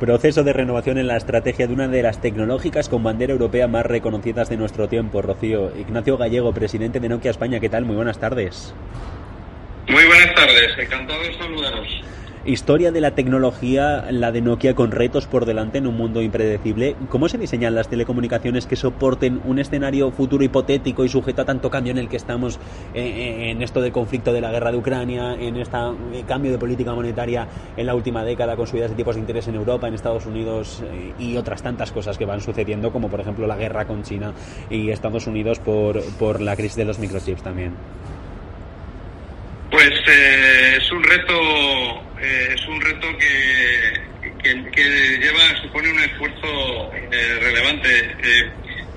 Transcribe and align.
Proceso 0.00 0.44
de 0.44 0.54
renovación 0.54 0.96
en 0.96 1.08
la 1.08 1.18
estrategia 1.18 1.66
de 1.66 1.74
una 1.74 1.86
de 1.86 2.02
las 2.02 2.22
tecnológicas 2.22 2.88
con 2.88 3.02
bandera 3.02 3.34
europea 3.34 3.68
más 3.68 3.84
reconocidas 3.84 4.48
de 4.48 4.56
nuestro 4.56 4.88
tiempo, 4.88 5.20
Rocío. 5.20 5.76
Ignacio 5.76 6.16
Gallego, 6.16 6.54
presidente 6.54 7.00
de 7.00 7.10
Nokia 7.10 7.30
España, 7.30 7.60
¿qué 7.60 7.68
tal? 7.68 7.84
Muy 7.84 7.96
buenas 7.96 8.18
tardes. 8.18 8.74
Muy 9.88 10.02
buenas 10.06 10.34
tardes, 10.34 10.78
encantado 10.78 11.22
de 11.22 11.36
saludaros. 11.36 11.86
Historia 12.46 12.90
de 12.90 13.02
la 13.02 13.10
tecnología, 13.10 14.06
la 14.10 14.32
de 14.32 14.40
Nokia 14.40 14.74
con 14.74 14.92
retos 14.92 15.26
por 15.26 15.44
delante 15.44 15.76
en 15.76 15.86
un 15.86 15.94
mundo 15.94 16.22
impredecible. 16.22 16.96
¿Cómo 17.10 17.28
se 17.28 17.36
diseñan 17.36 17.74
las 17.74 17.88
telecomunicaciones 17.88 18.66
que 18.66 18.76
soporten 18.76 19.42
un 19.44 19.58
escenario 19.58 20.10
futuro 20.10 20.42
hipotético 20.42 21.04
y 21.04 21.10
sujeto 21.10 21.42
a 21.42 21.44
tanto 21.44 21.70
cambio 21.70 21.90
en 21.90 21.98
el 21.98 22.08
que 22.08 22.16
estamos 22.16 22.56
eh, 22.94 23.02
eh, 23.02 23.50
en 23.50 23.60
esto 23.60 23.82
de 23.82 23.92
conflicto 23.92 24.32
de 24.32 24.40
la 24.40 24.50
guerra 24.50 24.72
de 24.72 24.78
Ucrania, 24.78 25.34
en 25.34 25.56
este 25.56 25.76
cambio 26.26 26.50
de 26.50 26.56
política 26.56 26.94
monetaria 26.94 27.46
en 27.76 27.84
la 27.84 27.94
última 27.94 28.24
década 28.24 28.56
con 28.56 28.66
subidas 28.66 28.88
de 28.88 28.96
tipos 28.96 29.16
de 29.16 29.20
interés 29.20 29.46
en 29.48 29.56
Europa, 29.56 29.86
en 29.86 29.92
Estados 29.92 30.24
Unidos 30.24 30.82
y 31.18 31.36
otras 31.36 31.62
tantas 31.62 31.92
cosas 31.92 32.16
que 32.16 32.24
van 32.24 32.40
sucediendo, 32.40 32.90
como 32.90 33.10
por 33.10 33.20
ejemplo 33.20 33.46
la 33.46 33.56
guerra 33.56 33.86
con 33.86 34.02
China 34.02 34.32
y 34.70 34.88
Estados 34.90 35.26
Unidos 35.26 35.58
por, 35.58 36.02
por 36.18 36.40
la 36.40 36.56
crisis 36.56 36.76
de 36.76 36.86
los 36.86 36.98
microchips 36.98 37.42
también? 37.42 37.74
Pues 39.70 39.92
eh, 40.08 40.76
es 40.78 40.90
un 40.90 41.02
reto, 41.04 41.32
eh, 42.22 42.54
es 42.54 42.66
un 42.66 42.80
reto 42.80 43.08
que, 43.18 44.42
que, 44.42 45.18
lleva, 45.18 45.62
supone 45.62 45.90
un 45.90 46.00
esfuerzo 46.00 46.92
eh, 46.94 47.38
relevante. 47.40 48.16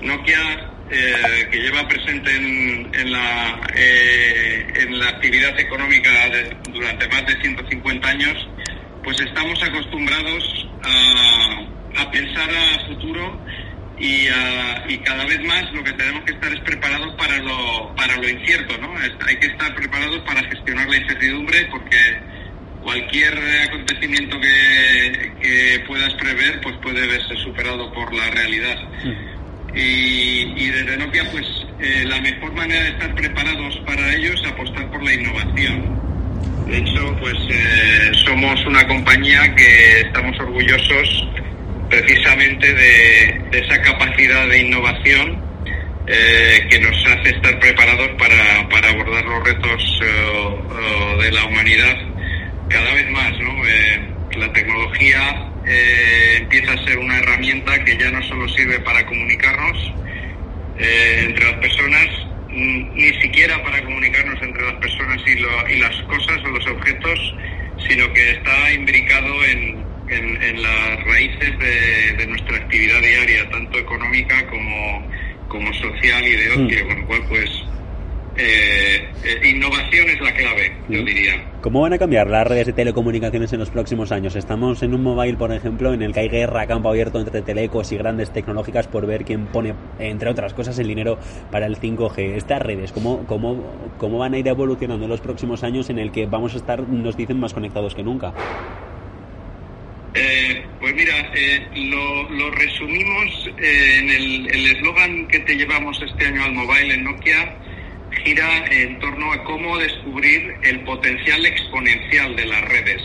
Nokia, 0.00 0.70
que 0.90 1.58
lleva 1.58 1.88
presente 1.88 2.30
en, 2.30 2.90
en 2.94 3.10
la, 3.10 3.58
en 3.74 4.98
la 4.98 5.08
actividad 5.08 5.58
económica 5.58 6.10
durante 6.70 7.08
más 7.08 7.26
de 7.26 7.40
150 7.40 8.08
años, 8.08 8.48
pues 9.02 9.18
estamos 9.20 9.60
acostumbrados 9.62 10.68
a, 10.82 12.02
a 12.02 12.10
pensar 12.10 12.50
a 12.50 12.86
futuro 12.86 13.40
y, 13.98 14.28
uh, 14.28 14.88
y, 14.88 14.98
cada 14.98 15.24
vez 15.24 15.40
más 15.44 15.72
lo 15.72 15.84
que 15.84 15.92
tenemos 15.92 16.24
que 16.24 16.32
estar 16.32 16.52
es 16.52 16.60
preparados 16.60 17.14
para 17.14 17.38
lo, 17.38 17.94
para 17.94 18.16
lo 18.16 18.28
incierto, 18.28 18.76
¿no? 18.78 18.92
Hay 19.26 19.36
que 19.36 19.46
estar 19.46 19.72
preparados 19.74 20.18
para 20.20 20.42
gestionar 20.48 20.88
la 20.88 20.96
incertidumbre 20.96 21.64
porque 21.70 21.96
cualquier 22.84 23.34
acontecimiento 23.66 24.38
que, 24.38 25.32
que 25.40 25.80
puedas 25.86 26.12
prever 26.14 26.60
pues 26.60 26.76
puede 26.82 27.06
verse 27.06 27.34
superado 27.36 27.92
por 27.92 28.14
la 28.14 28.30
realidad. 28.30 28.76
Y, 29.74 30.52
y, 30.56 30.70
desde 30.70 30.96
Nokia 30.98 31.28
pues 31.32 31.44
eh, 31.80 32.04
la 32.06 32.20
mejor 32.20 32.52
manera 32.52 32.84
de 32.84 32.90
estar 32.90 33.12
preparados 33.16 33.76
para 33.84 34.14
ello 34.14 34.32
es 34.34 34.44
apostar 34.46 34.88
por 34.90 35.02
la 35.02 35.14
innovación. 35.14 36.04
De 36.68 36.78
hecho, 36.78 37.16
pues 37.20 37.34
eh, 37.50 38.10
somos 38.24 38.64
una 38.66 38.86
compañía 38.86 39.54
que 39.56 40.00
estamos 40.00 40.38
orgullosos 40.38 41.28
precisamente 41.90 42.72
de, 42.72 43.42
esa 43.52 43.82
capacidad 43.82 44.48
de 44.48 44.58
innovación 44.62 45.42
eh, 46.06 46.66
que 46.70 46.78
nos 46.78 46.96
hace 47.06 47.30
estar 47.30 47.58
preparados 47.58 48.08
para, 48.18 48.68
para 48.68 48.90
abordar 48.90 49.24
los 49.24 49.44
retos 49.44 50.00
de 51.20 51.32
la 51.32 51.44
humanidad 51.46 52.13
cada 52.74 52.92
vez 52.92 53.08
más. 53.10 53.32
¿no? 53.38 53.54
la 54.36 54.52
tecnología 54.52 55.48
empieza 56.38 56.72
a 56.72 56.84
ser 56.84 56.98
una 56.98 57.18
herramienta 57.18 57.84
que 57.84 57.96
ya 57.96 58.10
no 58.10 58.20
solo 58.24 58.48
sirve 58.48 58.80
para 58.80 59.06
comunicarnos 59.06 59.92
entre 60.76 61.44
las 61.44 61.54
personas, 61.60 62.08
ni 62.48 63.14
siquiera 63.22 63.62
para 63.62 63.80
comunicarnos 63.84 64.42
entre 64.42 64.62
las 64.62 64.74
personas 64.74 65.22
y, 65.24 65.72
y 65.72 65.78
las 65.78 65.96
cosas 66.02 66.44
o 66.44 66.48
los 66.48 66.66
objetos, 66.66 67.34
sino 67.88 68.12
que 68.12 68.30
está 68.32 68.72
imbricado 68.72 69.44
en, 69.44 69.84
en, 70.08 70.62
las 70.62 71.04
raíces 71.04 71.58
de, 71.58 72.26
nuestra 72.26 72.56
actividad 72.56 73.00
diaria, 73.00 73.48
tanto 73.50 73.78
económica 73.78 74.46
como, 74.46 75.08
como 75.48 75.72
social 75.74 76.26
y 76.26 76.36
de 76.36 76.50
ocio, 76.50 76.84
mm. 76.84 76.88
con 76.88 77.00
lo 77.00 77.06
cual 77.06 77.24
pues 77.28 77.63
eh, 78.36 79.08
eh, 79.24 79.48
innovación 79.48 80.08
es 80.08 80.20
la 80.20 80.34
clave, 80.34 80.76
yo 80.88 81.04
diría. 81.04 81.44
¿Cómo 81.60 81.80
van 81.80 81.92
a 81.92 81.98
cambiar 81.98 82.28
las 82.28 82.46
redes 82.46 82.66
de 82.66 82.72
telecomunicaciones 82.72 83.52
en 83.52 83.60
los 83.60 83.70
próximos 83.70 84.12
años? 84.12 84.36
Estamos 84.36 84.82
en 84.82 84.94
un 84.94 85.02
mobile, 85.02 85.36
por 85.36 85.52
ejemplo, 85.52 85.94
en 85.94 86.02
el 86.02 86.12
que 86.12 86.20
hay 86.20 86.28
guerra 86.28 86.62
a 86.62 86.66
campo 86.66 86.88
abierto 86.88 87.20
entre 87.20 87.42
telecos 87.42 87.92
y 87.92 87.96
grandes 87.96 88.32
tecnológicas 88.32 88.88
por 88.88 89.06
ver 89.06 89.24
quién 89.24 89.46
pone, 89.46 89.74
entre 89.98 90.28
otras 90.30 90.52
cosas, 90.52 90.78
el 90.78 90.88
dinero 90.88 91.18
para 91.50 91.66
el 91.66 91.78
5G. 91.78 92.34
Estas 92.36 92.60
redes, 92.60 92.92
¿cómo, 92.92 93.24
cómo, 93.26 93.92
cómo 93.98 94.18
van 94.18 94.34
a 94.34 94.38
ir 94.38 94.48
evolucionando 94.48 95.04
en 95.04 95.10
los 95.10 95.20
próximos 95.20 95.62
años 95.62 95.88
en 95.90 95.98
el 95.98 96.10
que 96.10 96.26
vamos 96.26 96.54
a 96.54 96.56
estar, 96.56 96.80
nos 96.88 97.16
dicen, 97.16 97.38
más 97.38 97.54
conectados 97.54 97.94
que 97.94 98.02
nunca? 98.02 98.34
Eh, 100.14 100.64
pues 100.80 100.94
mira, 100.94 101.14
eh, 101.34 101.66
lo, 101.74 102.50
resumimos 102.52 103.50
eh, 103.58 103.98
en 103.98 104.10
el 104.10 104.66
eslogan 104.66 105.26
que 105.26 105.40
te 105.40 105.56
llevamos 105.56 106.00
este 106.00 106.26
año 106.26 106.44
al 106.44 106.52
mobile 106.52 106.94
en 106.94 107.04
Nokia, 107.04 107.56
gira 108.24 108.64
en 108.70 108.98
torno 108.98 109.32
a 109.32 109.44
cómo 109.44 109.78
descubrir 109.78 110.54
el 110.62 110.80
potencial 110.80 111.44
exponencial 111.46 112.36
de 112.36 112.46
las 112.46 112.60
redes. 112.62 113.02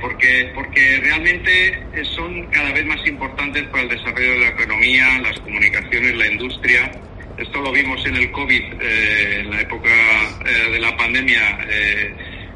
porque, 0.00 0.50
porque 0.54 1.00
realmente 1.00 1.80
son 2.16 2.46
cada 2.46 2.72
vez 2.72 2.84
más 2.86 3.06
importantes 3.06 3.62
para 3.68 3.84
el 3.84 3.88
desarrollo 3.88 4.32
de 4.32 4.40
la 4.40 4.48
economía, 4.48 5.18
las 5.22 5.38
comunicaciones, 5.40 6.16
la 6.16 6.26
industria. 6.26 6.90
Esto 7.38 7.60
lo 7.60 7.72
vimos 7.72 8.04
en 8.04 8.16
el 8.16 8.30
COVID, 8.32 8.64
en 8.82 9.50
la 9.50 9.60
época 9.60 9.90
de 10.72 10.78
la 10.78 10.96
pandemia, 10.96 11.58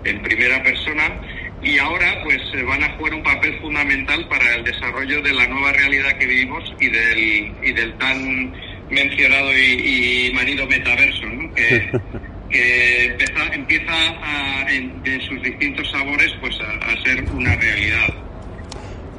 en 0.04 0.22
primera 0.22 0.62
persona 0.62 1.20
y 1.64 1.78
ahora 1.78 2.20
pues 2.22 2.42
eh, 2.52 2.62
van 2.62 2.82
a 2.84 2.90
jugar 2.90 3.14
un 3.14 3.22
papel 3.22 3.58
fundamental 3.60 4.28
para 4.28 4.54
el 4.56 4.64
desarrollo 4.64 5.22
de 5.22 5.32
la 5.32 5.46
nueva 5.46 5.72
realidad 5.72 6.16
que 6.18 6.26
vivimos 6.26 6.74
y 6.78 6.88
del, 6.88 7.54
y 7.62 7.72
del 7.72 7.94
tan 7.94 8.54
mencionado 8.94 9.50
y, 9.56 10.32
manido 10.34 10.66
metaverso, 10.66 11.26
¿no? 11.26 11.52
que, 11.54 11.90
empieza, 13.52 13.92
a, 13.92 14.66
en, 14.70 15.20
sus 15.28 15.42
distintos 15.42 15.90
sabores 15.90 16.32
pues 16.40 16.58
a 16.60 17.04
ser 17.04 17.24
una 17.32 17.54
realidad. 17.56 18.24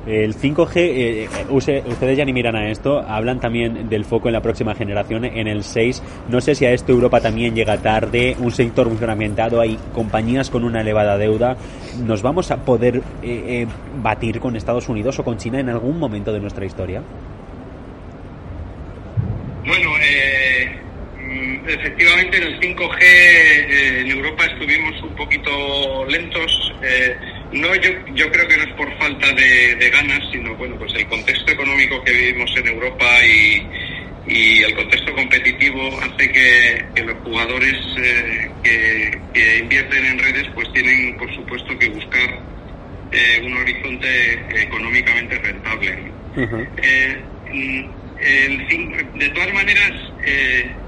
El 0.06 0.36
5G, 0.36 0.72
eh, 0.76 1.28
ustedes 1.50 2.18
ya 2.18 2.26
ni 2.26 2.32
miran 2.32 2.56
a 2.56 2.70
esto, 2.70 3.00
hablan 3.00 3.40
también 3.40 3.90
del 3.90 4.06
foco 4.06 4.30
en 4.30 4.34
la 4.34 4.42
próxima 4.42 4.76
generación, 4.76 5.26
en 5.26 5.48
el 5.48 5.64
6. 5.64 6.04
No 6.30 6.42
sé 6.42 6.54
si 6.54 6.66
a 6.66 6.72
esto 6.72 6.92
Europa 6.92 7.22
también 7.22 7.56
llega 7.56 7.78
tarde, 7.78 8.36
un 8.40 8.52
sector 8.52 8.88
muy 8.88 8.98
fragmentado, 8.98 9.60
hay 9.60 9.80
compañías 9.94 10.52
con 10.52 10.64
una 10.64 10.82
elevada 10.82 11.18
deuda. 11.18 11.58
¿Nos 12.06 12.22
vamos 12.22 12.52
a 12.52 12.58
poder 12.58 12.98
eh, 12.98 13.02
eh, 13.24 13.68
batir 14.04 14.40
con 14.40 14.56
Estados 14.56 14.90
Unidos 14.90 15.18
o 15.18 15.24
con 15.24 15.38
China 15.38 15.60
en 15.60 15.70
algún 15.70 15.98
momento 15.98 16.32
de 16.32 16.40
nuestra 16.40 16.66
historia? 16.66 17.02
Bueno, 20.06 21.64
mm, 21.64 21.70
efectivamente 21.70 22.38
en 22.38 22.44
el 22.44 22.60
5G 22.60 24.02
en 24.02 24.12
Europa 24.12 24.46
estuvimos 24.46 25.02
un 25.04 25.16
poquito 25.16 26.06
lentos. 26.08 26.74
No, 27.52 27.74
yo, 27.76 27.90
yo 28.14 28.30
creo 28.32 28.48
que 28.48 28.58
no 28.58 28.64
es 28.64 28.74
por 28.74 28.98
falta 28.98 29.32
de, 29.32 29.90
ganas, 29.90 30.20
sino 30.32 30.56
bueno, 30.56 30.76
pues 30.78 30.94
el 30.96 31.08
contexto 31.08 31.52
económico 31.52 32.04
que 32.04 32.12
vivimos 32.12 32.52
en 32.58 32.68
Europa 32.68 33.06
y, 33.26 33.66
y 34.28 34.64
el 34.64 34.76
contexto 34.76 35.14
competitivo 35.14 35.90
hace 36.02 36.32
que, 36.32 37.04
los 37.04 37.16
jugadores 37.24 37.76
eh, 37.98 38.50
que, 39.34 39.58
invierten 39.60 40.06
en 40.06 40.20
redes 40.20 40.48
pues 40.54 40.72
tienen 40.74 41.18
por 41.18 41.34
supuesto 41.34 41.78
que 41.78 41.90
buscar 41.90 42.42
eh, 43.12 43.42
un 43.46 43.54
horizonte 43.58 44.62
económicamente 44.62 45.38
rentable. 45.38 46.12
Eh, 48.28 49.06
de 49.16 49.30
todas 49.30 49.54
maneras, 49.54 49.92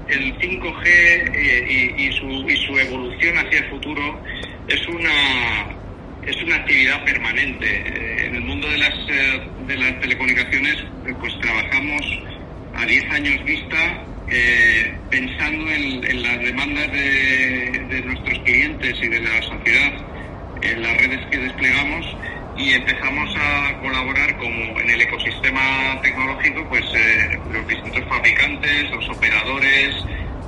el 0.08 0.36
5G 0.38 1.96
y, 1.96 2.12
su, 2.12 2.26
y 2.48 2.56
su 2.66 2.78
evolución 2.78 3.38
hacia 3.38 3.58
el 3.58 3.70
futuro 3.70 4.20
es 4.66 4.88
una 4.88 5.78
es 6.28 6.36
una 6.42 6.56
actividad 6.56 7.04
permanente. 7.04 7.66
Eh, 7.66 8.26
en 8.26 8.34
el 8.36 8.42
mundo 8.42 8.68
de 8.68 8.78
las, 8.78 8.94
eh, 9.08 9.40
de 9.66 9.76
las 9.76 10.00
telecomunicaciones, 10.00 10.76
eh, 11.06 11.14
pues 11.18 11.38
trabajamos 11.40 12.02
a 12.74 12.84
10 12.84 13.10
años 13.10 13.44
vista, 13.44 14.04
pensando 15.10 15.70
en, 15.70 16.22
las 16.22 16.38
demandas 16.40 16.92
de, 16.92 18.02
nuestros 18.04 18.38
clientes 18.40 18.94
y 19.02 19.08
de 19.08 19.20
la 19.20 19.40
sociedad, 19.40 19.92
en 20.60 20.82
las 20.82 20.96
redes 20.98 21.26
que 21.30 21.38
desplegamos 21.38 22.06
y 22.58 22.72
empezamos 22.72 23.34
a 23.36 23.78
colaborar 23.80 24.36
como 24.36 24.80
en 24.80 24.90
el 24.90 25.00
ecosistema 25.00 26.00
tecnológico, 26.02 26.64
pues 26.68 26.84
los 27.52 27.66
distintos 27.68 28.04
fabricantes, 28.08 28.90
los 28.90 29.08
operadores, 29.08 29.94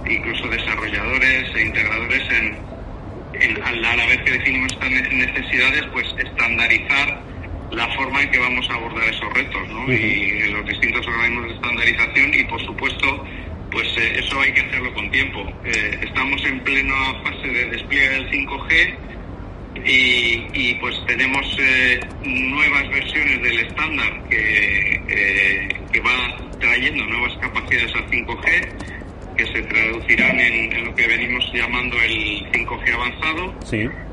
incluso 0.08 0.48
desarrolladores 0.48 1.54
e 1.54 1.62
integradores 1.62 2.22
en, 2.30 3.62
a 3.62 3.72
la 3.72 4.06
vez 4.06 4.18
que 4.22 4.32
definimos 4.32 4.72
estas 4.72 4.90
necesidades, 4.90 5.84
pues 5.92 6.06
estandarizar 6.18 7.22
la 7.70 7.88
forma 7.94 8.22
en 8.22 8.30
que 8.30 8.38
vamos 8.38 8.68
a 8.68 8.74
abordar 8.74 9.08
esos 9.08 9.32
retos, 9.32 9.68
¿no? 9.68 9.90
Y 9.92 10.50
los 10.50 10.66
distintos 10.66 11.06
organismos 11.06 11.48
de 11.48 11.54
estandarización 11.54 12.34
y, 12.34 12.44
por 12.44 12.60
supuesto, 12.66 13.24
pues 13.70 13.86
eh, 13.96 14.18
eso 14.18 14.40
hay 14.40 14.52
que 14.52 14.62
hacerlo 14.62 14.92
con 14.92 15.08
tiempo. 15.12 15.46
Eh, 15.64 16.00
estamos 16.02 16.44
en 16.44 16.60
plena 16.60 17.14
fase 17.22 17.46
de 17.46 17.66
despliegue 17.66 18.08
del 18.08 18.30
5G 18.30 18.96
y, 19.84 20.74
pues 20.80 20.94
tenemos 21.06 21.44
eh, 21.60 22.00
nuevas 22.24 22.88
versiones 22.90 23.40
estándar 23.66 24.28
que, 24.28 25.02
eh, 25.08 25.68
que 25.92 26.00
va 26.00 26.36
trayendo 26.58 27.04
nuevas 27.06 27.36
capacidades 27.38 27.94
al 27.94 28.06
5G, 28.10 28.68
que 29.36 29.46
se 29.46 29.62
traducirán 29.62 30.38
en, 30.38 30.84
lo 30.84 30.94
que 30.94 31.06
venimos 31.06 31.50
llamando 31.52 31.96
el 32.02 32.46
5G 32.52 32.94
avanzado. 32.94 33.54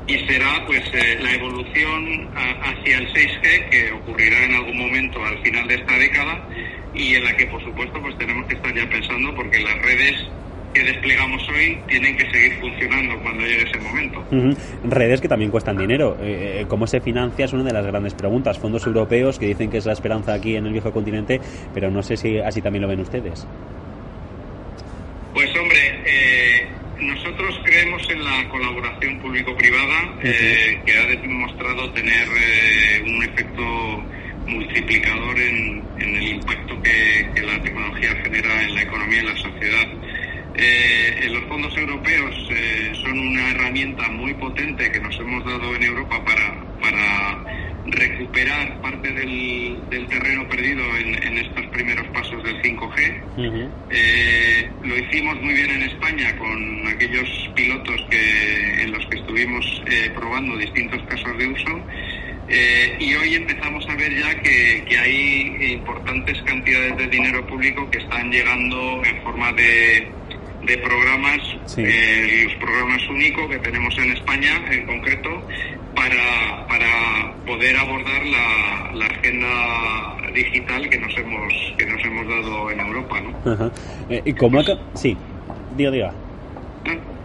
Y 0.06 0.18
será 0.26 0.64
pues 0.66 0.82
eh, 0.94 1.18
la 1.20 1.34
evolución 1.34 2.28
hacia 2.34 2.98
el 2.98 3.12
6G 3.12 3.68
que 3.68 3.92
ocurrirá 3.92 4.44
en 4.44 4.54
algún 4.54 4.78
momento 4.78 5.22
al 5.22 5.38
final 5.42 5.68
de 5.68 5.74
esta 5.74 5.98
década 5.98 6.48
y 6.94 7.14
en 7.14 7.24
la 7.24 7.36
que 7.36 7.46
por 7.46 7.62
supuesto 7.62 8.00
pues 8.00 8.16
tenemos 8.16 8.46
que 8.46 8.54
estar 8.54 8.74
ya 8.74 8.88
pensando 8.88 9.34
porque 9.34 9.58
las 9.60 9.76
redes 9.82 10.16
que 10.78 10.84
desplegamos 10.84 11.48
hoy 11.48 11.76
tienen 11.88 12.16
que 12.16 12.30
seguir 12.30 12.52
funcionando 12.60 13.18
cuando 13.20 13.44
llegue 13.44 13.64
ese 13.64 13.78
momento. 13.80 14.24
Redes 14.84 15.20
que 15.20 15.28
también 15.28 15.50
cuestan 15.50 15.76
dinero. 15.76 16.16
Eh, 16.20 16.60
eh, 16.60 16.66
¿Cómo 16.68 16.86
se 16.86 17.00
financia? 17.00 17.46
Es 17.46 17.52
una 17.52 17.64
de 17.64 17.72
las 17.72 17.84
grandes 17.84 18.14
preguntas. 18.14 18.58
Fondos 18.58 18.86
europeos 18.86 19.38
que 19.38 19.46
dicen 19.46 19.70
que 19.70 19.78
es 19.78 19.86
la 19.86 19.92
esperanza 19.92 20.34
aquí 20.34 20.54
en 20.54 20.66
el 20.66 20.72
viejo 20.72 20.92
continente, 20.92 21.40
pero 21.74 21.90
no 21.90 22.02
sé 22.02 22.16
si 22.16 22.38
así 22.38 22.62
también 22.62 22.82
lo 22.82 22.88
ven 22.88 23.00
ustedes. 23.00 23.46
Pues 25.34 25.50
hombre, 25.56 25.78
eh, 26.06 26.68
nosotros 27.00 27.60
creemos 27.64 28.08
en 28.10 28.24
la 28.24 28.48
colaboración 28.48 29.18
público-privada 29.18 30.20
que 30.22 30.92
ha 30.96 31.06
demostrado 31.06 31.90
tener 31.90 32.28
un 33.04 33.22
efecto 33.24 34.04
multiplicador 34.46 35.38
en, 35.40 35.82
el 35.98 36.22
impacto 36.22 36.80
que, 36.82 37.28
que 37.34 37.42
la 37.42 37.60
tecnología 37.62 38.14
genera 38.22 38.62
en 38.62 38.74
la 38.74 38.82
economía 38.82 39.16
y 39.16 39.20
en 39.20 39.26
la 39.26 39.36
sociedad 39.36 39.88
eh, 40.60 41.28
los 41.30 41.44
fondos 41.44 41.76
europeos 41.76 42.34
eh, 42.50 42.92
son 43.00 43.16
una 43.16 43.50
herramienta 43.50 44.08
muy 44.08 44.34
potente 44.34 44.90
que 44.90 44.98
nos 44.98 45.16
hemos 45.20 45.44
dado 45.44 45.76
en 45.76 45.84
Europa 45.84 46.24
para, 46.24 46.64
para 46.80 47.44
recuperar 47.86 48.80
parte 48.80 49.12
del, 49.12 49.78
terreno 50.08 50.48
perdido 50.48 50.82
en, 50.96 51.38
estos 51.38 51.64
primeros 51.66 52.06
pasos 52.08 52.42
del 52.42 52.60
5G. 52.60 53.68
Eh, 53.90 54.68
lo 54.82 54.98
hicimos 54.98 55.40
muy 55.40 55.54
bien 55.54 55.70
en 55.70 55.82
España 55.82 56.36
con 56.36 56.88
aquellos 56.88 57.28
pilotos 57.54 58.04
que, 58.10 58.82
en 58.82 58.90
los 58.90 59.06
que 59.06 59.18
estuvimos 59.18 59.82
eh, 59.86 60.10
probando 60.12 60.56
distintos 60.56 61.00
casos 61.04 61.38
de 61.38 61.46
uso. 61.46 61.80
y 62.98 63.14
hoy 63.14 63.34
empezamos 63.36 63.86
a 63.88 63.94
ver 63.94 64.12
ya 64.18 64.34
que, 64.40 64.84
que, 64.88 64.98
hay 64.98 65.72
importantes 65.74 66.42
cantidades 66.42 66.96
de 66.96 67.06
dinero 67.06 67.46
público 67.46 67.88
que 67.90 67.98
están 67.98 68.32
llegando 68.32 69.02
en 69.04 69.22
forma 69.22 69.52
de, 69.52 70.17
de 70.68 70.76
programas, 70.78 71.38
eh, 71.78 72.44
los 72.44 72.54
programas 72.56 73.02
únicos 73.08 73.48
que 73.48 73.58
tenemos 73.58 73.96
en 73.98 74.12
España 74.12 74.62
en 74.70 74.86
concreto, 74.86 75.42
para, 75.94 76.66
para 76.68 77.32
poder 77.46 77.76
abordar 77.76 78.24
la, 78.26 78.92
la 78.94 79.06
agenda 79.06 80.16
digital 80.34 80.88
que 80.88 80.98
nos 80.98 81.16
hemos 81.16 81.52
que 81.76 81.86
nos 81.86 82.04
hemos 82.04 82.28
dado 82.28 82.70
en 82.70 82.80
Europa. 82.80 83.20
¿no? 83.20 83.70
Eh, 84.10 84.22
¿Y 84.24 84.32
cómo 84.34 84.62
Sí, 84.94 85.16
diga, 85.76 85.90
diga. 85.90 86.12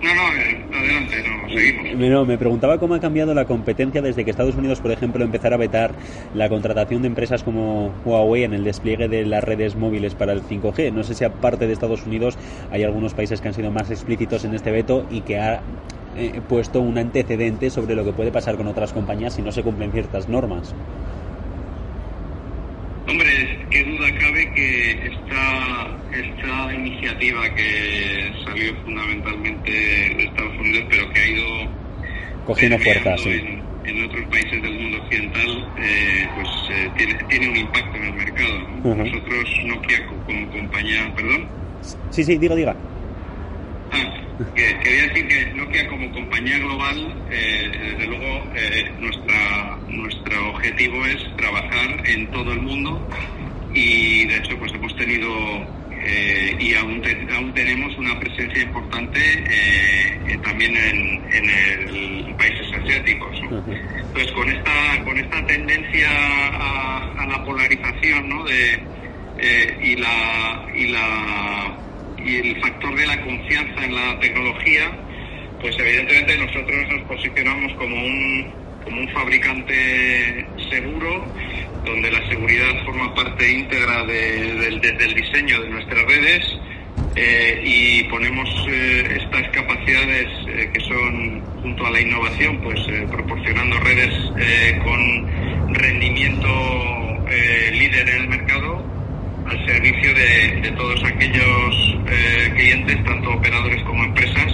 No, 0.04 0.14
no, 0.14 0.22
eh, 0.36 0.66
adelante, 0.74 1.16
no, 1.24 1.50
seguimos. 1.96 2.28
me 2.28 2.38
preguntaba 2.38 2.78
cómo 2.78 2.94
ha 2.94 3.00
cambiado 3.00 3.34
la 3.34 3.46
competencia 3.46 4.02
desde 4.02 4.26
que 4.26 4.32
Estados 4.32 4.56
Unidos, 4.56 4.82
por 4.82 4.92
ejemplo, 4.92 5.24
empezara 5.24 5.56
a 5.56 5.58
vetar 5.58 5.92
la 6.34 6.50
contratación 6.50 7.02
de 7.02 7.08
empresas 7.08 7.42
como 7.42 7.94
Huawei 8.04 8.44
en 8.44 8.54
el 8.54 8.66
despliegue 8.66 9.08
de 9.08 9.26
las 9.26 9.42
redes 9.46 9.78
móviles 9.78 10.14
para 10.14 10.34
el 10.34 10.44
5G. 10.44 10.92
No 10.92 11.04
sé 11.04 11.16
si 11.16 11.24
aparte 11.24 11.68
de 11.68 11.74
Estados 11.74 12.06
Unidos 12.06 12.38
hay 12.70 12.84
algunos 12.84 13.14
países 13.14 13.40
que 13.40 13.48
han 13.48 13.54
sido 13.54 13.72
más 13.72 13.90
explícitos 13.92 14.44
en 14.44 14.54
este 14.54 14.72
veto 14.72 15.06
y 15.10 15.22
que 15.22 15.40
ha 15.40 15.62
eh, 16.18 16.42
puesto 16.50 16.82
un 16.82 16.98
antecedente 16.98 17.70
sobre 17.70 17.96
lo 17.96 18.04
que 18.04 18.12
puede 18.12 18.32
pasar 18.32 18.58
con 18.58 18.68
otras 18.68 18.92
compañías 18.92 19.34
si 19.34 19.42
no 19.42 19.54
se 19.54 19.64
cumplen 19.64 19.94
ciertas 19.94 20.28
normas. 20.28 20.76
Hombre, 23.08 23.60
qué 23.70 23.84
duda 23.84 24.18
cabe 24.18 24.54
que 24.54 24.92
esta, 24.92 25.98
esta 26.14 26.74
iniciativa 26.74 27.54
que 27.54 28.32
salió 28.46 28.76
fundamentalmente 28.84 29.72
de 29.72 30.24
Estados 30.24 30.58
Unidos, 30.58 30.86
pero 30.90 31.10
que 31.12 31.20
ha 31.20 31.28
ido 31.28 31.46
cogiendo 32.46 32.80
fuerza, 32.80 33.16
en, 33.86 34.06
otros 34.06 34.26
países 34.28 34.62
del 34.62 34.80
mundo 34.80 34.98
occidental, 35.04 35.72
eh, 35.78 36.28
pues 36.36 36.50
eh, 36.72 36.90
tiene, 36.98 37.14
tiene 37.30 37.50
un 37.50 37.58
impacto 37.58 37.98
en 37.98 38.04
el 38.06 38.14
mercado. 38.14 38.60
Nosotros, 38.96 39.50
Nokia 39.66 40.06
como 40.06 40.50
compañía, 40.52 41.14
perdón. 41.16 41.48
Sí, 42.10 42.24
sí, 42.24 42.38
diga, 42.38 42.56
diga. 42.56 42.76
Ah, 43.92 44.22
quería 44.56 45.08
decir 45.08 45.28
que 45.28 45.46
Nokia 45.54 45.88
como 45.90 46.10
compañía 46.12 46.58
global, 46.60 47.14
eh, 47.32 47.70
desde 47.74 48.08
luego, 48.08 48.44
eh, 48.56 48.92
nuestra, 49.00 49.73
nuestro 49.98 50.50
objetivo 50.50 51.06
es 51.06 51.38
trabajar 51.38 52.08
en 52.08 52.28
todo 52.32 52.54
el 52.54 52.62
mundo 52.62 53.08
y 53.74 54.26
de 54.26 54.38
hecho 54.38 54.58
pues 54.60 54.74
hemos 54.74 54.96
tenido 54.96 55.30
eh, 56.06 56.56
y 56.60 56.74
aún, 56.76 57.02
aún 57.34 57.54
tenemos 57.54 57.98
una 57.98 58.20
presencia 58.20 58.64
importante 58.64 59.20
también 60.44 60.76
en, 60.76 61.34
en 61.34 61.50
el 61.50 62.36
países 62.36 62.74
asiáticos. 62.74 63.38
Entonces 63.42 64.32
con 64.34 64.50
esta, 64.50 65.04
con 65.04 65.18
esta 65.18 65.46
tendencia 65.46 66.10
a, 66.12 67.26
la 67.28 67.44
polarización 67.46 68.30
¿no? 68.30 68.44
de, 68.44 68.84
y 69.82 69.96
la, 69.96 70.68
y 70.76 70.88
la 70.88 71.78
y 72.26 72.36
el 72.38 72.62
factor 72.62 72.96
de 72.96 73.06
la 73.06 73.22
confianza 73.22 73.84
en 73.84 73.96
la 73.96 74.20
tecnología, 74.20 74.92
pues 75.60 75.76
evidentemente 75.78 76.38
nosotros 76.38 76.88
nos 76.90 77.02
posicionamos 77.02 77.74
como 77.74 77.96
un, 77.96 78.63
como 78.84 79.02
un 79.02 79.10
fabricante 79.10 80.46
seguro, 80.70 81.26
donde 81.86 82.12
la 82.12 82.28
seguridad 82.30 82.86
forma 82.86 83.14
parte 83.14 83.52
íntegra 83.52 84.06
del 84.06 85.14
diseño 85.16 85.62
de 85.62 85.70
nuestras 85.70 86.04
redes 86.06 86.60
eh, 87.16 87.62
y 87.64 88.04
ponemos 88.06 88.50
eh, 88.70 89.20
estas 89.22 89.48
capacidades 89.50 90.28
eh, 90.48 90.70
que 90.74 90.80
son 90.82 91.42
junto 91.62 91.86
a 91.86 91.92
la 91.92 92.02
innovación, 92.02 92.60
pues 92.62 92.80
proporcionando 93.12 93.80
redes 93.80 94.14
con 94.84 95.74
rendimiento 95.74 96.50
líder 97.72 98.10
en 98.10 98.22
el 98.22 98.28
mercado 98.28 98.94
al 99.48 99.66
servicio 99.66 100.14
de, 100.14 100.74
todos 100.76 101.04
aquellos 101.04 101.98
eh, 102.10 102.52
clientes, 102.56 103.04
tanto 103.04 103.32
operadores 103.32 103.82
como 103.84 104.04
empresas, 104.04 104.52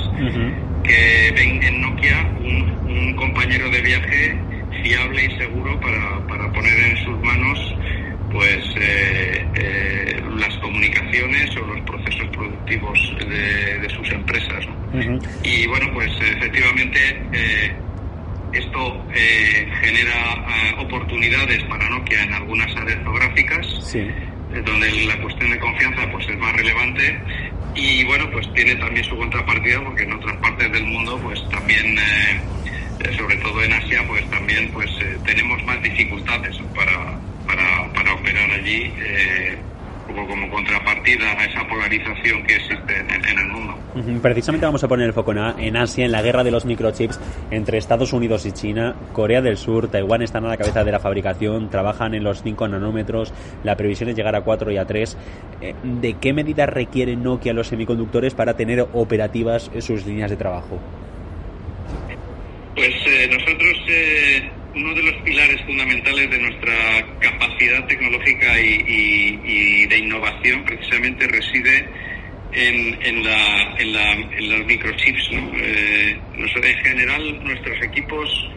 que 0.84 1.31
ven 1.36 1.64
en 1.64 1.81
Nokia 1.81 2.30
un, 2.40 2.69
compañero 3.16 3.70
de 3.70 3.82
viaje 3.82 4.40
fiable 4.84 5.26
y 5.26 5.38
seguro 5.38 5.80
para, 5.80 6.26
para 6.28 6.52
poner 6.52 6.80
en 6.80 6.98
sus 6.98 7.20
manos 7.22 7.76
pues 8.32 8.64
eh, 8.80 9.46
eh, 9.56 10.22
las 10.38 10.56
comunicaciones 10.60 11.56
o 11.58 11.66
los 11.66 11.81
procesos 11.81 12.28
productivos 12.30 13.16
de, 13.19 13.90
sus 13.90 14.12
empresas. 14.12 14.66
Y 15.44 15.68
bueno, 15.68 15.88
pues 15.94 16.12
efectivamente 16.22 17.00
esto 18.54 19.06
genera 19.81 20.46
oportunidades 20.78 21.64
para 21.64 21.90
Nokia 21.90 22.24
en 22.24 22.34
algunas 22.34 22.76
áreas 22.76 23.00
geográficas. 23.04 23.68
Sí 23.84 24.08
donde 24.66 25.06
la 25.06 25.22
cuestión 25.22 25.52
de 25.52 25.60
confianza 25.60 26.10
pues 26.12 26.28
es 26.28 26.38
más 26.38 26.56
relevante 26.56 27.19
y 27.76 28.04
bueno 28.06 28.30
pues 28.31 28.52
tiene 28.54 28.76
también 28.76 29.06
su 29.06 29.16
contrapartida 29.16 29.81
porque 29.84 30.04
en 30.04 30.14
otras 30.14 30.38
partes 30.38 30.72
del 30.72 30.86
mundo 30.86 31.19
pues 31.22 31.48
también 31.50 31.96
eh, 33.00 33.10
eh, 33.10 33.18
sobre 33.18 33.38
todo 33.38 33.64
en 33.64 33.74
Asia 33.74 34.04
pues 34.08 34.30
también 34.30 34.70
pues 34.72 34.90
eh, 35.02 35.18
tenemos 35.26 35.64
más 35.64 35.82
dificultades 35.82 36.58
para, 36.76 37.18
para, 37.46 37.94
para 37.94 38.14
operar 38.14 38.52
allí 38.52 38.92
como 40.28 40.50
contrapartida 40.50 41.32
a 41.38 41.46
esa 41.46 41.68
polarización 41.68 42.44
que 42.44 42.56
existe 42.56 42.98
en, 42.98 43.40
el 43.40 43.48
mundo. 43.48 43.76
Precisamente 44.22 44.66
vamos 44.66 44.84
a 44.84 44.88
poner 44.88 45.08
el 45.08 45.14
foco 45.14 45.34
en 45.34 45.78
Asia, 45.78 46.06
en 46.06 46.12
la 46.12 46.22
guerra 46.22 46.44
de 46.44 46.52
los 46.52 46.66
microchips 46.66 47.20
entre 47.52 47.78
Estados 47.78 48.14
Unidos 48.14 48.46
y 48.46 48.52
China. 48.52 48.96
Corea 49.14 49.42
del 49.42 49.58
Sur, 49.58 49.88
Taiwán 49.88 50.22
están 50.22 50.46
a 50.46 50.50
la 50.50 50.58
cabeza 50.58 50.84
de 50.84 50.92
la 50.92 51.00
fabricación, 51.00 51.70
trabajan 51.70 52.14
en 52.14 52.24
los 52.24 52.42
5 52.42 52.68
nanómetros, 52.68 53.34
la 53.64 53.76
previsión 53.76 54.10
es 54.10 54.16
llegar 54.16 54.36
a 54.36 54.42
4 54.42 54.72
y 54.72 54.78
a 54.78 54.86
3. 54.86 55.18
Eh, 55.62 55.76
¿De 55.84 56.14
qué 56.16 56.34
medidas 56.34 56.70
requiere 56.70 57.16
Nokia 57.16 57.54
los 57.54 57.68
semiconductores 57.68 58.34
para 58.34 58.56
tener 58.56 58.88
operativas 58.94 59.72
sus 59.80 60.06
líneas 60.06 60.30
de 60.30 60.38
trabajo? 60.38 60.80
Pues 62.80 62.95
eh, 63.07 63.28
nosotros 63.30 63.78
eh, 63.90 64.50
uno 64.74 64.94
de 64.94 65.04
los 65.04 65.16
pilares 65.16 65.62
fundamentales 65.66 66.31
de 66.31 66.38
nuestra 66.38 67.06
capacidad 67.19 67.86
tecnológica 67.88 68.57
y, 68.57 69.86
de 69.86 69.98
innovación 69.98 70.64
precisamente 70.64 71.28
reside 71.28 71.90
en, 72.54 73.21
la, 73.21 73.76
en, 73.80 74.50
los 74.50 74.66
microchips. 74.66 75.30
Eh, 75.56 76.18
en 76.38 76.78
general, 76.78 77.44
nuestros 77.44 77.83
equipos 77.83 78.50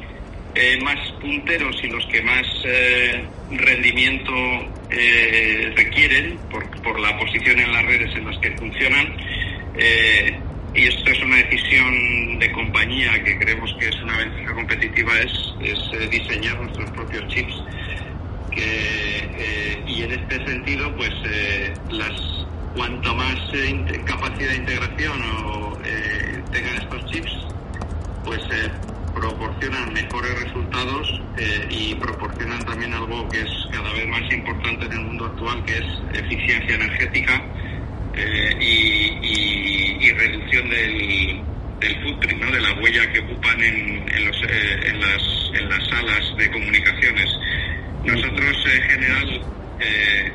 eh, 0.55 0.79
más 0.85 1.01
punteros 1.21 1.75
y 1.83 1.89
los 1.89 2.07
que 2.07 2.23
más 2.23 2.47
eh, 2.65 3.25
rendimiento 3.51 4.33
requieren 5.75 6.39
por, 6.49 6.65
por 6.83 7.01
la 7.01 7.19
posición 7.19 7.59
en 7.59 7.73
las 7.73 7.85
redes 7.87 8.15
en 8.15 8.27
las 8.27 8.39
que 8.39 8.53
funcionan, 8.53 9.17
y 10.75 10.87
esto 10.87 11.11
es 11.11 11.23
una 11.23 11.37
decisión 11.37 12.39
de 12.39 12.51
compañía 12.53 13.23
que 13.25 13.39
creemos 13.39 13.75
que 13.79 13.89
es 13.89 14.03
una 14.03 14.17
ventaja 14.17 14.55
competitiva, 14.55 15.13
es, 15.19 15.55
es 15.61 15.79
eh, 15.93 16.09
diseñar 16.09 16.59
nuestros 16.61 16.91
propios 16.93 17.27
chips 17.29 17.55
que 18.51 19.83
y 19.87 20.03
en 20.03 20.13
este 20.13 20.47
sentido, 20.47 20.95
pues 20.97 21.11
las 21.91 22.13
cuanto 22.75 23.15
más 23.15 23.37
capacidad 24.05 24.51
de 24.51 24.57
integración 24.57 25.23
tengan 26.51 26.77
estos 26.77 27.05
chips, 27.07 27.33
pues 28.25 28.41
proporcionan 29.15 29.93
mejores 29.93 30.43
resultados 30.43 31.21
y 31.71 31.95
proporcionan 31.95 32.65
también 32.65 32.95
algo 32.95 33.29
que 33.29 33.41
es 33.41 33.51
cada 33.73 33.93
vez 33.93 34.07
más 34.09 34.33
importante 34.33 34.87
en 34.87 34.93
el 34.93 35.01
mundo 35.01 35.27
actual, 35.27 35.65
que 35.65 35.79
es 35.79 35.85
eficiencia 36.15 36.75
energética 36.75 37.52
y, 38.61 40.13
reducción 40.13 40.69
del, 40.69 41.41
del 41.81 42.03
footprint, 42.03 42.43
¿no? 42.43 42.51
de 42.51 42.61
la 42.61 42.73
huella 42.75 43.13
que 43.13 43.21
ocupan 43.21 43.63
en, 43.63 44.25
los, 44.25 44.41
las, 44.43 45.51
en 45.55 45.69
las 45.69 45.89
salas 45.89 46.37
de 46.37 46.51
comunicaciones. 46.51 47.31
Nosotros, 48.05 48.67
en 48.75 48.83
general, 48.83 49.43
eh, 49.81 50.33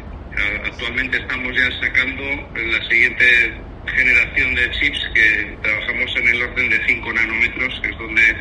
actualmente 0.66 1.18
estamos 1.18 1.56
ya 1.56 1.70
sacando 1.80 2.24
la 2.56 2.90
siguiente 2.90 3.54
generación 3.96 4.56
de 4.56 4.72
chips 4.72 5.10
que 5.14 5.58
trabajamos 5.62 6.16
en 6.16 6.28
el 6.28 6.42
orden 6.42 6.70
de 6.70 6.88
5 6.88 7.14
nanómetros, 7.14 7.80
que 7.82 7.90
es 7.90 7.98
donde, 7.98 8.36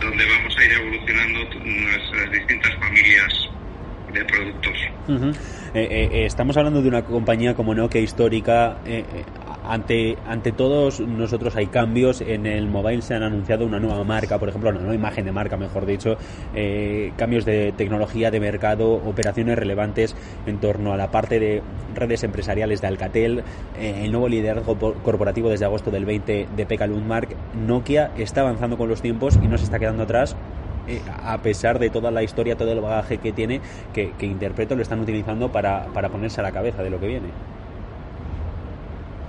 donde 0.00 0.24
vamos 0.26 0.56
a 0.58 0.64
ir 0.64 0.72
evolucionando 0.72 1.44
nuestras 1.64 2.30
distintas 2.32 2.74
familias 2.76 3.45
de 4.16 4.24
productos. 4.24 4.72
Eh, 5.74 6.08
eh, 6.12 6.26
estamos 6.26 6.56
hablando 6.56 6.82
de 6.82 6.88
una 6.88 7.04
compañía 7.04 7.54
como 7.54 7.74
Nokia 7.74 8.00
histórica. 8.00 8.78
ante, 9.68 10.16
ante 10.26 10.52
todos 10.52 11.00
nosotros 11.00 11.56
hay 11.56 11.66
cambios. 11.66 12.20
En 12.20 12.46
el 12.46 12.68
mobile 12.68 13.02
se 13.02 13.14
han 13.14 13.22
anunciado 13.22 13.66
una 13.66 13.78
nueva 13.78 14.04
marca, 14.04 14.38
por 14.38 14.48
ejemplo, 14.48 14.70
una 14.70 14.80
nueva 14.80 14.94
imagen 14.94 15.24
de 15.24 15.32
marca, 15.32 15.56
mejor 15.56 15.86
dicho, 15.86 16.16
cambios 17.16 17.44
de 17.44 17.72
tecnología, 17.76 18.30
de 18.30 18.40
mercado, 18.40 18.94
operaciones 18.94 19.58
relevantes 19.58 20.16
en 20.46 20.58
torno 20.58 20.92
a 20.92 20.96
la 20.96 21.10
parte 21.10 21.38
de 21.38 21.62
redes 21.94 22.22
empresariales 22.24 22.80
de 22.80 22.86
Alcatel, 22.86 23.42
el 23.78 24.10
nuevo 24.10 24.28
liderazgo 24.28 24.76
corporativo 25.02 25.50
desde 25.50 25.64
agosto 25.64 25.90
del 25.90 26.04
20 26.04 26.48
de 26.56 26.66
Pekka 26.66 26.86
Lundmark. 26.86 27.36
Nokia 27.54 28.12
está 28.16 28.42
avanzando 28.42 28.76
con 28.76 28.88
los 28.88 29.02
tiempos 29.02 29.38
y 29.42 29.48
no 29.48 29.58
se 29.58 29.64
está 29.64 29.78
quedando 29.78 30.04
atrás 30.04 30.36
eh, 30.88 31.02
a 31.22 31.38
pesar 31.42 31.78
de 31.78 31.90
toda 31.90 32.10
la 32.10 32.22
historia, 32.22 32.56
todo 32.56 32.72
el 32.72 32.80
bagaje 32.80 33.18
que 33.18 33.32
tiene, 33.32 33.60
que, 33.92 34.12
interpreto 34.20 34.76
lo 34.76 34.82
están 34.82 35.00
utilizando 35.00 35.50
para, 35.50 35.86
para 35.86 36.08
ponerse 36.08 36.40
a 36.40 36.44
la 36.44 36.52
cabeza 36.52 36.82
de 36.82 36.90
lo 36.90 37.00
que 37.00 37.08
viene. 37.08 37.28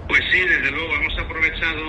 Pues 0.07 0.21
sí, 0.31 0.39
desde 0.39 0.71
luego 0.71 0.95
hemos 0.95 1.19
aprovechado 1.19 1.83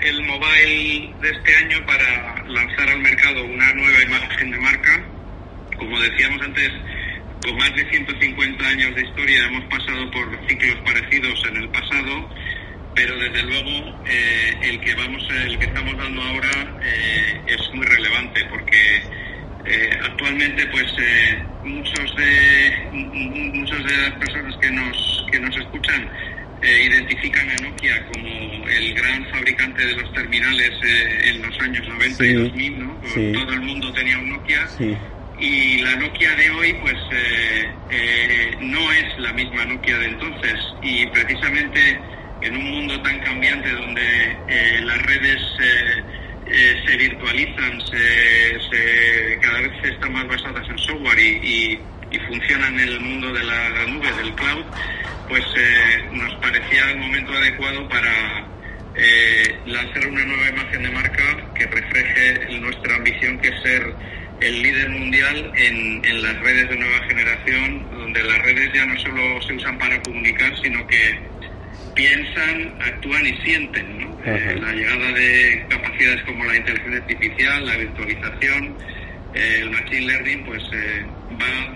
el 0.00 0.22
mobile 0.24 1.14
de 1.20 1.30
este 1.30 1.56
año 1.56 1.86
para 1.86 2.44
lanzar 2.48 2.88
al 2.88 2.98
mercado 2.98 3.44
una 3.44 3.72
nueva 3.74 4.02
imagen 4.02 4.50
de 4.50 4.58
marca. 4.58 5.04
Como 5.78 6.00
decíamos 6.00 6.42
antes, 6.42 6.70
con 7.44 7.56
más 7.56 7.74
de 7.76 7.88
150 7.88 8.66
años 8.66 8.94
de 8.94 9.02
historia 9.02 9.46
hemos 9.46 9.64
pasado 9.64 10.10
por 10.10 10.48
ciclos 10.48 10.76
parecidos 10.84 11.44
en 11.48 11.56
el 11.58 11.68
pasado, 11.68 12.28
pero 12.94 13.16
desde 13.18 13.42
luego 13.42 13.98
eh, 14.06 14.54
el 14.62 14.80
que 14.80 14.94
vamos, 14.94 15.22
el 15.46 15.58
que 15.58 15.66
estamos 15.66 15.96
dando 15.96 16.22
ahora 16.22 16.50
eh, 16.82 17.40
es 17.46 17.74
muy 17.74 17.86
relevante 17.86 18.44
porque 18.50 19.02
eh, 19.66 19.98
actualmente 20.02 20.66
pues 20.66 20.92
muchos 21.64 22.16
de 22.16 22.88
muchas 22.92 23.84
de 23.84 23.96
las 23.96 24.12
personas 24.12 24.56
que 24.56 24.70
nos 24.70 25.26
que 25.30 25.40
nos 25.40 25.56
escuchan 25.56 26.08
identifican 26.62 27.48
a 27.48 27.56
Nokia 27.62 28.06
como 28.12 28.68
el 28.68 28.94
gran 28.94 29.26
fabricante 29.30 29.86
de 29.86 29.96
los 29.96 30.12
terminales 30.12 30.70
en 31.24 31.40
los 31.40 31.58
años 31.60 31.88
90 31.88 32.26
y 32.26 32.32
2000 32.34 32.78
¿no? 32.80 33.00
todo 33.32 33.52
el 33.54 33.60
mundo 33.62 33.92
tenía 33.94 34.18
un 34.18 34.30
Nokia. 34.30 34.68
Y 35.38 35.78
la 35.78 35.96
Nokia 35.96 36.34
de 36.34 36.50
hoy 36.50 36.74
pues 36.82 36.96
no 38.60 38.92
es 38.92 39.18
la 39.20 39.32
misma 39.32 39.64
Nokia 39.64 39.96
de 39.96 40.06
entonces. 40.08 40.54
Y 40.82 41.06
precisamente 41.06 41.98
en 42.42 42.56
un 42.56 42.70
mundo 42.70 43.00
tan 43.02 43.18
cambiante 43.20 43.70
donde 43.70 44.36
las 44.82 45.02
redes 45.02 45.40
eh, 46.52 46.82
se 46.84 46.96
virtualizan, 46.96 47.80
se, 47.80 49.38
cada 49.40 49.60
vez 49.60 49.72
están 49.84 50.12
más 50.12 50.26
basadas 50.26 50.68
en 50.68 50.78
software 50.78 51.18
y, 51.20 51.78
funcionan 52.26 52.74
en 52.74 52.88
el 52.88 53.00
mundo 53.00 53.32
de 53.32 53.44
la, 53.44 53.86
nube, 53.86 54.10
del 54.12 54.34
cloud, 54.34 54.64
pues 55.28 55.44
eh, 55.56 56.08
nos 56.12 56.34
parecía 56.34 56.90
el 56.90 56.98
momento 56.98 57.32
adecuado 57.32 57.88
para 57.88 58.46
eh, 58.96 59.56
lanzar 59.66 60.08
una 60.08 60.24
nueva 60.24 60.48
imagen 60.48 60.82
de 60.82 60.90
marca 60.90 61.54
que 61.54 61.66
refleje 61.66 62.58
nuestra 62.58 62.96
ambición 62.96 63.38
que 63.38 63.48
es 63.48 63.62
ser 63.62 63.94
el 64.40 64.62
líder 64.62 64.88
mundial 64.90 65.52
en, 65.54 66.22
las 66.22 66.40
redes 66.40 66.68
de 66.68 66.76
nueva 66.76 66.98
generación, 67.06 67.86
donde 67.92 68.22
las 68.24 68.38
redes 68.42 68.72
ya 68.74 68.86
no 68.86 68.98
solo 68.98 69.40
se 69.42 69.52
usan 69.54 69.78
para 69.78 70.02
comunicar, 70.02 70.52
sino 70.62 70.84
que 70.88 71.18
piensan, 71.94 72.74
actúan 72.80 73.26
y 73.26 73.36
sienten. 73.42 74.00
¿no? 74.00 74.18
Eh, 74.24 74.58
la 74.60 74.72
llegada 74.72 75.12
de 75.12 75.64
capacidades 75.68 76.22
como 76.24 76.44
la 76.44 76.56
inteligencia 76.56 76.98
artificial, 76.98 77.66
la 77.66 77.76
virtualización, 77.76 78.76
eh, 79.34 79.58
el 79.62 79.70
machine 79.70 80.06
learning, 80.06 80.44
pues 80.44 80.62
eh, 80.72 81.06
va, 81.40 81.74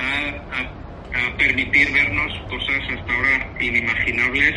va, 0.00 0.60
a, 0.60 1.36
permitir 1.38 1.90
vernos 1.92 2.32
cosas 2.48 2.80
hasta 2.90 3.12
ahora 3.12 3.48
inimaginables 3.60 4.54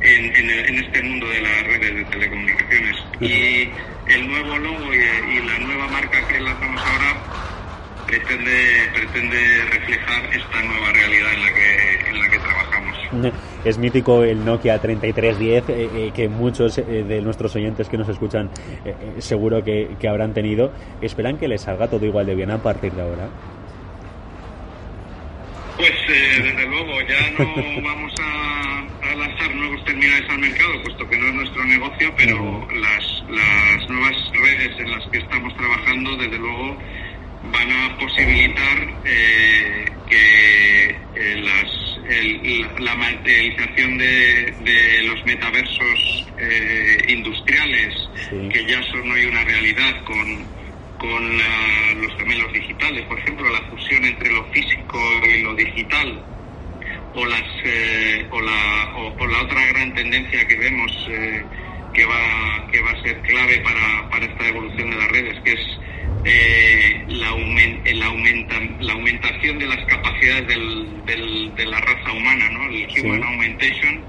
en, 0.00 0.36
en, 0.36 0.78
este 0.78 1.02
mundo 1.02 1.28
de 1.28 1.40
las 1.42 1.62
redes 1.64 1.94
de 1.94 2.04
telecomunicaciones. 2.04 2.96
Y 3.20 3.70
el 4.12 4.28
nuevo 4.28 4.58
logo 4.58 4.94
y, 4.94 4.98
y 4.98 5.42
la 5.46 5.58
nueva 5.58 5.88
marca 5.88 6.26
que 6.28 6.40
lanzamos 6.40 6.80
ahora 6.82 7.16
pretende, 8.08 8.90
pretende 8.94 9.64
reflejar 9.70 10.24
esta 10.34 10.62
nueva 10.62 10.92
realidad 10.92 11.32
en 11.34 11.42
la 11.42 11.54
que, 11.54 12.10
en 12.10 12.18
la 12.20 12.28
que 12.30 12.38
trabajamos. 12.38 12.98
Es 13.68 13.76
mítico 13.76 14.24
el 14.24 14.46
Nokia 14.46 14.78
3310 14.78 15.68
eh, 15.68 15.90
eh, 15.94 16.12
que 16.16 16.26
muchos 16.26 16.78
eh, 16.78 17.04
de 17.06 17.20
nuestros 17.20 17.54
oyentes 17.54 17.90
que 17.90 17.98
nos 17.98 18.08
escuchan 18.08 18.48
seguro 19.18 19.62
que, 19.62 19.90
que, 20.00 20.08
habrán 20.08 20.32
tenido. 20.32 20.72
¿Esperan 21.02 21.36
que 21.36 21.48
les 21.48 21.60
salga 21.60 21.86
todo 21.86 22.06
igual 22.06 22.24
de 22.24 22.34
bien 22.34 22.50
a 22.50 22.62
partir 22.62 22.92
de 22.92 23.02
ahora? 23.02 23.28
Pues 25.76 25.92
desde 26.08 26.66
luego, 26.66 26.92
ya 27.02 27.30
no 27.38 27.82
vamos 27.82 28.14
a, 28.22 28.86
a, 29.02 29.14
lanzar 29.16 29.54
nuevos 29.54 29.84
terminales 29.84 30.30
al 30.30 30.38
mercado, 30.38 30.82
puesto 30.84 31.06
que 31.10 31.18
no 31.18 31.26
es 31.28 31.34
nuestro 31.34 31.64
negocio, 31.66 32.14
pero 32.16 32.68
las, 32.72 33.24
las 33.28 33.90
nuevas 33.90 34.16
redes 34.32 34.80
en 34.80 34.90
las 34.92 35.06
que 35.08 35.18
estamos 35.18 35.54
trabajando, 35.56 36.16
desde 36.16 36.38
luego, 36.38 36.74
van 37.52 37.70
a 37.70 37.98
posibilitar 37.98 38.88
eh, 39.04 39.84
que 40.08 40.88
eh, 41.16 41.36
las, 41.42 41.77
la, 42.78 42.94
materialización 42.94 43.98
de, 43.98 44.54
de 44.64 45.02
los 45.02 45.24
metaversos 45.26 46.26
eh, 46.38 46.98
industriales, 47.08 47.94
que 48.52 48.66
ya 48.66 48.82
son 48.84 49.10
hoy 49.10 49.26
una 49.26 49.44
realidad 49.44 50.04
con, 50.04 50.46
con 50.98 51.38
los 52.00 52.16
gemelos 52.18 52.52
digitales, 52.52 53.04
por 53.06 53.18
ejemplo, 53.18 53.50
la 53.50 53.60
fusión 53.70 54.04
entre 54.04 54.30
lo 54.30 54.44
físico 54.52 54.98
y 55.26 55.42
lo 55.42 55.54
digital, 55.54 56.22
o, 57.14 57.26
las, 57.26 57.42
o, 58.30 58.40
la, 58.40 58.94
o, 58.96 59.26
la 59.26 59.42
otra 59.42 59.66
gran 59.66 59.94
tendencia 59.94 60.46
que 60.46 60.56
vemos 60.56 60.92
que, 61.92 62.04
va, 62.04 62.70
que 62.70 62.80
va 62.80 62.90
a 62.90 63.02
ser 63.02 63.20
clave 63.22 63.58
para, 63.58 64.08
para 64.10 64.24
esta 64.24 64.48
evolución 64.48 64.90
de 64.90 64.96
las 64.96 65.08
redes, 65.08 65.40
que 65.44 65.52
es 65.52 65.77
eh, 66.24 67.04
la, 67.08 67.28
aumenta, 67.28 68.60
la 68.80 68.92
aumentación 68.92 69.58
de 69.58 69.66
las 69.66 69.84
capacidades 69.86 70.48
del, 70.48 71.54
de 71.54 71.66
la 71.66 71.80
raza 71.80 72.12
humana, 72.12 72.48
¿no? 72.50 72.68
el 72.68 72.88
Human 72.98 73.22
Augmentation, 73.22 74.02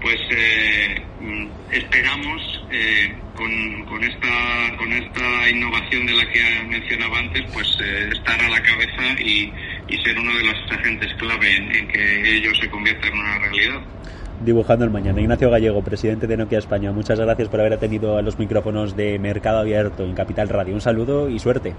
pues 0.00 0.20
eh, 0.30 1.02
mm, 1.20 1.46
esperamos 1.72 2.64
eh, 2.70 3.14
con, 3.34 3.84
con, 3.86 4.04
esta, 4.04 4.76
con 4.76 4.92
esta 4.92 5.50
innovación 5.50 6.06
de 6.06 6.12
la 6.12 6.30
que 6.30 6.42
mencionaba 6.68 7.18
antes, 7.18 7.42
pues 7.52 7.66
eh, 7.82 8.10
estar 8.12 8.40
a 8.40 8.48
la 8.48 8.62
cabeza 8.62 9.20
y, 9.20 9.52
y, 9.88 9.96
ser 10.02 10.18
uno 10.18 10.34
de 10.36 10.44
los 10.44 10.72
agentes 10.72 11.12
clave 11.14 11.56
en, 11.56 11.74
en 11.74 11.88
que 11.88 12.36
ello 12.36 12.54
se 12.54 12.68
convierta 12.68 13.08
en 13.08 13.18
una 13.18 13.38
realidad 13.38 13.82
dibujando 14.44 14.84
el 14.84 14.90
mañana. 14.90 15.20
Ignacio 15.20 15.50
Gallego, 15.50 15.82
presidente 15.82 16.26
de 16.26 16.36
Nokia 16.36 16.58
España, 16.58 16.92
muchas 16.92 17.18
gracias 17.18 17.48
por 17.48 17.60
haber 17.60 17.72
atendido 17.72 18.16
a 18.16 18.22
los 18.22 18.38
micrófonos 18.38 18.96
de 18.96 19.18
Mercado 19.18 19.58
Abierto 19.58 20.04
en 20.04 20.14
Capital 20.14 20.48
Radio. 20.48 20.74
Un 20.74 20.80
saludo 20.80 21.28
y 21.28 21.38
suerte. 21.38 21.74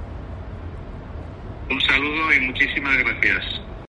Un 1.69 1.81
saludo 1.81 2.33
y 2.33 2.39
muchísimas 2.41 2.97
gracias. 2.97 3.66